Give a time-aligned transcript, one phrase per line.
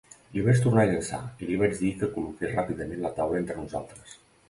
[0.35, 3.63] L'hi vaig tornar a llançar i li vaig dir que col·loqués ràpidament la taula entre
[3.65, 4.23] nosaltres.